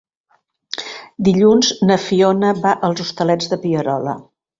[1.27, 4.17] Dilluns na Fiona va als Hostalets de Pierola.